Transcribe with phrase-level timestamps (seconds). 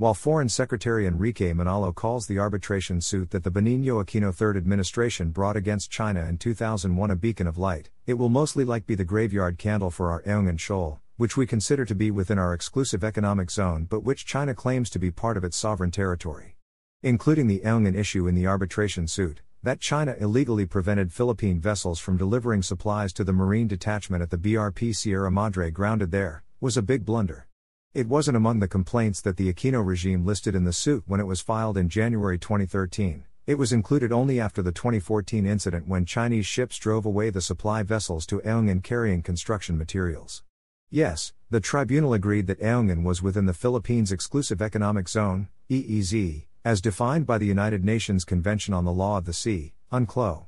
[0.00, 5.30] While Foreign Secretary Enrique Manalo calls the arbitration suit that the Benigno Aquino Third administration
[5.30, 9.04] brought against China in 2001 a beacon of light, it will mostly like be the
[9.04, 13.50] graveyard candle for our Ayungin Shoal, which we consider to be within our exclusive economic
[13.50, 16.54] zone but which China claims to be part of its sovereign territory.
[17.02, 22.16] Including the Ayungin issue in the arbitration suit, that China illegally prevented Philippine vessels from
[22.16, 26.82] delivering supplies to the Marine detachment at the BRP Sierra Madre grounded there, was a
[26.82, 27.47] big blunder.
[27.94, 31.26] It wasn't among the complaints that the Aquino regime listed in the suit when it
[31.26, 33.24] was filed in January 2013.
[33.46, 37.82] It was included only after the 2014 incident when Chinese ships drove away the supply
[37.82, 40.42] vessels to Ayungin carrying construction materials.
[40.90, 46.82] Yes, the tribunal agreed that Ayungin was within the Philippines Exclusive Economic Zone, EEZ, as
[46.82, 50.44] defined by the United Nations Convention on the Law of the Sea, UNCLOS.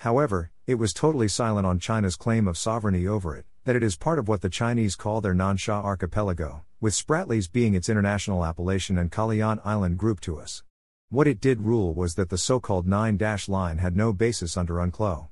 [0.00, 3.96] However, it was totally silent on China's claim of sovereignty over it, that it is
[3.96, 8.96] part of what the Chinese call their Nansha archipelago, with Spratlys being its international appellation
[8.96, 10.62] and Kalayaan Island group to us.
[11.10, 14.56] What it did rule was that the so called nine dash line had no basis
[14.56, 15.28] under UNCLOS.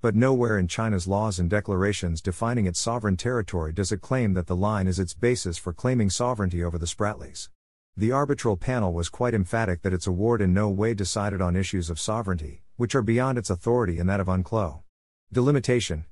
[0.00, 4.48] But nowhere in China's laws and declarations defining its sovereign territory does it claim that
[4.48, 7.48] the line is its basis for claiming sovereignty over the Spratlys.
[7.96, 11.90] The arbitral panel was quite emphatic that its award in no way decided on issues
[11.90, 14.82] of sovereignty, which are beyond its authority and that of UNCLOS.
[15.32, 16.06] Delimitation,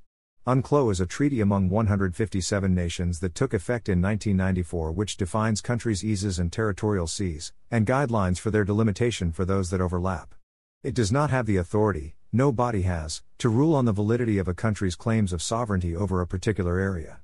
[0.49, 6.05] UNCLOS is a treaty among 157 nations that took effect in 1994, which defines countries'
[6.05, 10.37] eases and territorial seas, and guidelines for their delimitation for those that overlap.
[10.85, 14.47] It does not have the authority, no body has, to rule on the validity of
[14.47, 17.19] a country's claims of sovereignty over a particular area.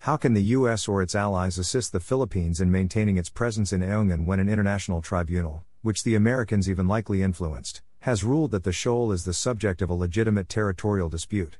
[0.00, 0.86] How can the U.S.
[0.86, 5.00] or its allies assist the Philippines in maintaining its presence in Ayungin when an international
[5.00, 9.80] tribunal, which the Americans even likely influenced, has ruled that the shoal is the subject
[9.80, 11.56] of a legitimate territorial dispute?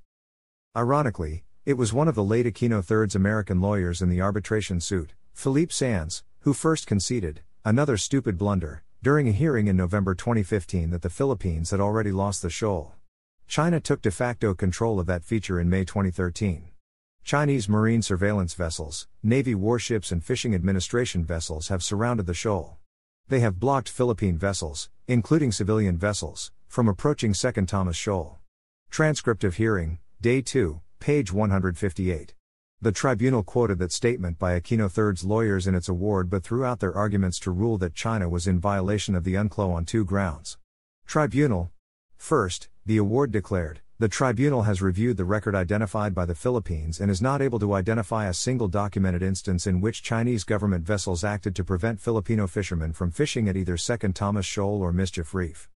[0.77, 5.15] Ironically, it was one of the late Aquino III's American lawyers in the arbitration suit,
[5.33, 11.01] Philippe Sands, who first conceded, another stupid blunder, during a hearing in November 2015 that
[11.01, 12.93] the Philippines had already lost the shoal.
[13.49, 16.67] China took de facto control of that feature in May 2013.
[17.25, 22.77] Chinese marine surveillance vessels, Navy warships, and fishing administration vessels have surrounded the shoal.
[23.29, 28.41] They have blocked Philippine vessels, including civilian vessels, from approaching Second Thomas Shoal.
[28.91, 32.33] Transcript of hearing, Day 2, page 158.
[32.81, 36.81] The tribunal quoted that statement by Aquino III's lawyers in its award but threw out
[36.81, 40.57] their arguments to rule that China was in violation of the UNCLOS on two grounds.
[41.07, 41.71] Tribunal.
[42.17, 47.11] First, the award declared, the tribunal has reviewed the record identified by the Philippines and
[47.11, 51.55] is not able to identify a single documented instance in which Chinese government vessels acted
[51.57, 55.69] to prevent Filipino fishermen from fishing at either Second Thomas Shoal or Mischief Reef.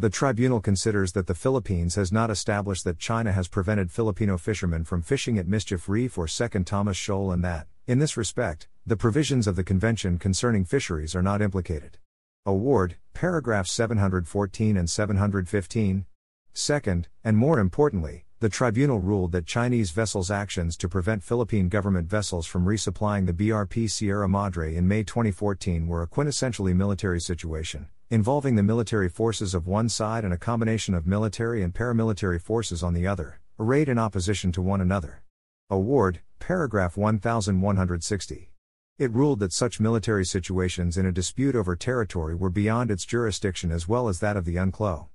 [0.00, 4.84] The tribunal considers that the Philippines has not established that China has prevented Filipino fishermen
[4.84, 8.96] from fishing at Mischief Reef or Second Thomas Shoal and that, in this respect, the
[8.96, 11.98] provisions of the Convention concerning fisheries are not implicated.
[12.46, 16.06] Award, paragraphs 714 and 715.
[16.52, 22.08] Second, and more importantly, the tribunal ruled that Chinese vessels' actions to prevent Philippine government
[22.08, 27.88] vessels from resupplying the BRP Sierra Madre in May 2014 were a quintessentially military situation,
[28.10, 32.82] involving the military forces of one side and a combination of military and paramilitary forces
[32.82, 35.22] on the other, arrayed in opposition to one another.
[35.68, 38.50] Award, paragraph 1160.
[38.98, 43.70] It ruled that such military situations in a dispute over territory were beyond its jurisdiction
[43.70, 45.08] as well as that of the UNCLOS.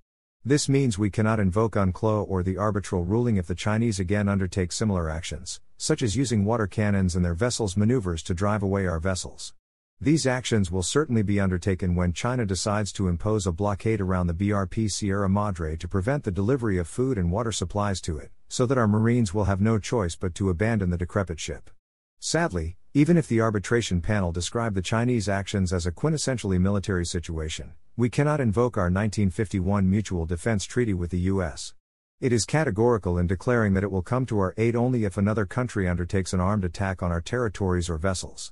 [0.46, 4.72] This means we cannot invoke UNCLOS or the arbitral ruling if the Chinese again undertake
[4.72, 9.00] similar actions, such as using water cannons and their vessels' maneuvers to drive away our
[9.00, 9.54] vessels.
[10.04, 14.34] These actions will certainly be undertaken when China decides to impose a blockade around the
[14.34, 18.66] BRP Sierra Madre to prevent the delivery of food and water supplies to it, so
[18.66, 21.70] that our Marines will have no choice but to abandon the decrepit ship.
[22.20, 27.72] Sadly, even if the arbitration panel described the Chinese actions as a quintessentially military situation,
[27.96, 31.76] we cannot invoke our 1951 Mutual Defense Treaty with the U.S.
[32.20, 35.46] It is categorical in declaring that it will come to our aid only if another
[35.46, 38.52] country undertakes an armed attack on our territories or vessels.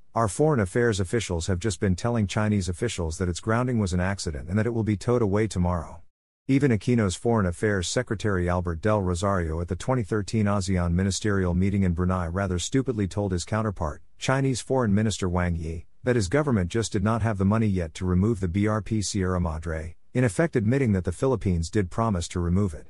[0.13, 4.01] our foreign affairs officials have just been telling Chinese officials that its grounding was an
[4.01, 6.01] accident and that it will be towed away tomorrow.
[6.49, 11.93] Even Aquino's Foreign Affairs Secretary Albert Del Rosario at the 2013 ASEAN ministerial meeting in
[11.93, 16.91] Brunei rather stupidly told his counterpart, Chinese Foreign Minister Wang Yi, that his government just
[16.91, 20.91] did not have the money yet to remove the BRP Sierra Madre, in effect admitting
[20.91, 22.87] that the Philippines did promise to remove it.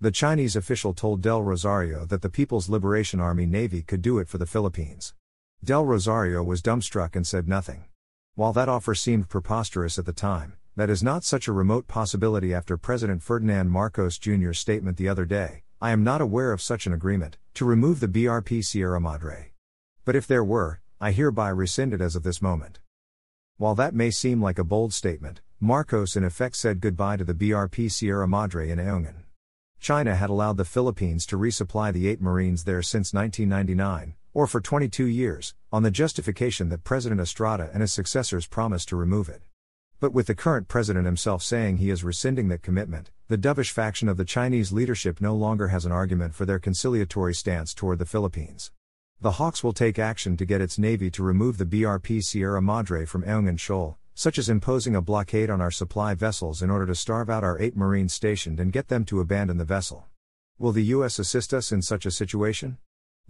[0.00, 4.28] The Chinese official told Del Rosario that the People's Liberation Army Navy could do it
[4.28, 5.12] for the Philippines.
[5.64, 7.84] Del Rosario was dumbstruck and said nothing.
[8.34, 12.52] While that offer seemed preposterous at the time, that is not such a remote possibility
[12.52, 16.88] after President Ferdinand Marcos Jr.'s statement the other day I am not aware of such
[16.88, 19.52] an agreement, to remove the BRP Sierra Madre.
[20.04, 22.80] But if there were, I hereby rescind it as of this moment.
[23.56, 27.34] While that may seem like a bold statement, Marcos in effect said goodbye to the
[27.34, 29.22] BRP Sierra Madre in Ayungin.
[29.78, 34.60] China had allowed the Philippines to resupply the eight Marines there since 1999, or for
[34.60, 39.42] 22 years, on the justification that President Estrada and his successors promised to remove it.
[40.00, 44.08] But with the current president himself saying he is rescinding that commitment, the dovish faction
[44.08, 48.06] of the Chinese leadership no longer has an argument for their conciliatory stance toward the
[48.06, 48.72] Philippines.
[49.20, 53.04] The Hawks will take action to get its navy to remove the BRP Sierra Madre
[53.04, 56.94] from Ayungin Shoal, such as imposing a blockade on our supply vessels in order to
[56.94, 60.06] starve out our eight Marines stationed and get them to abandon the vessel.
[60.58, 61.20] Will the U.S.
[61.20, 62.78] assist us in such a situation?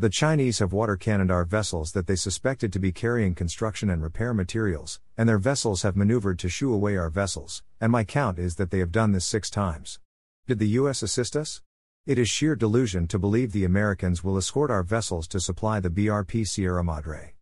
[0.03, 4.03] The Chinese have water cannoned our vessels that they suspected to be carrying construction and
[4.03, 8.37] repair materials, and their vessels have maneuvered to shoo away our vessels, and my count
[8.37, 10.01] is that they have done this six times.
[10.49, 11.63] Did the US assist us?
[12.05, 15.89] It is sheer delusion to believe the Americans will escort our vessels to supply the
[15.89, 17.35] BRP Sierra Madre.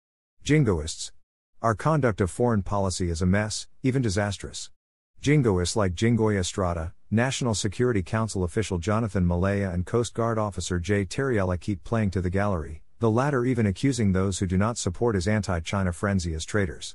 [0.44, 1.12] Jingoists.
[1.62, 4.68] Our conduct of foreign policy is a mess, even disastrous.
[5.22, 11.04] Jingoists like Jinggoy Estrada, National Security Council official Jonathan Malaya and Coast Guard officer Jay
[11.04, 15.16] Tarriela keep playing to the gallery, the latter even accusing those who do not support
[15.16, 16.94] his anti China frenzy as traitors.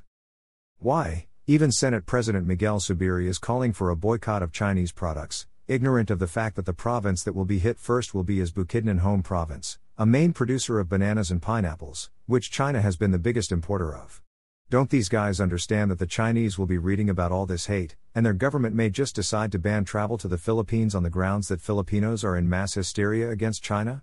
[0.78, 1.26] Why?
[1.46, 6.18] Even Senate President Miguel Zubiri is calling for a boycott of Chinese products, ignorant of
[6.18, 9.22] the fact that the province that will be hit first will be his Bukidnon home
[9.22, 13.94] province, a main producer of bananas and pineapples, which China has been the biggest importer
[13.94, 14.22] of.
[14.68, 18.26] Don't these guys understand that the Chinese will be reading about all this hate, and
[18.26, 21.60] their government may just decide to ban travel to the Philippines on the grounds that
[21.60, 24.02] Filipinos are in mass hysteria against China?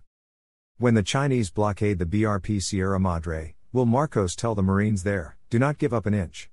[0.77, 5.59] When the Chinese blockade the BRP Sierra Madre, will Marcos tell the Marines there, do
[5.59, 6.49] not give up an inch?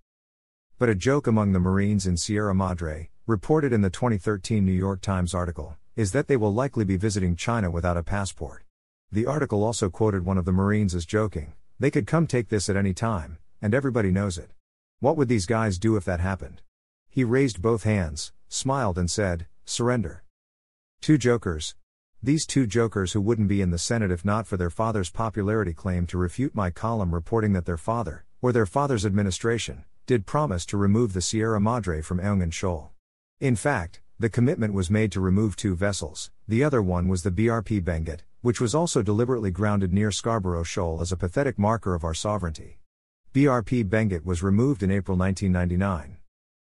[0.77, 5.03] But a joke among the Marines in Sierra Madre, reported in the 2013 New York
[5.03, 8.65] Times article, is that they will likely be visiting China without a passport.
[9.13, 12.69] The article also quoted one of the Marines as joking, they could come take this
[12.69, 14.51] at any time, and everybody knows it.
[15.01, 16.63] What would these guys do if that happened?
[17.09, 20.25] He raised both hands, smiled, and said, Surrender.
[21.01, 21.75] Two jokers.
[22.23, 25.73] These two jokers who wouldn't be in the Senate if not for their father's popularity
[25.73, 30.67] claim to refute my column reporting that their father, or their father's administration, did promise
[30.67, 32.91] to remove the Sierra Madre from Ayungin Shoal.
[33.41, 37.31] In fact, the commitment was made to remove two vessels, the other one was the
[37.31, 42.05] BRP Benguet, which was also deliberately grounded near Scarborough Shoal as a pathetic marker of
[42.05, 42.80] our sovereignty.
[43.33, 46.17] BRP Benguet was removed in April 1999.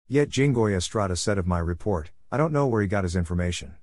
[0.07, 3.73] Yet Jinggoy Estrada said of my report, I don't know where he got his information.